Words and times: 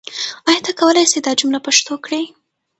آیا 0.47 0.61
ته 0.65 0.71
کولای 0.79 1.05
سې 1.11 1.19
دا 1.25 1.31
جمله 1.39 1.59
پښتو 1.67 1.93
کړې؟ 2.05 2.21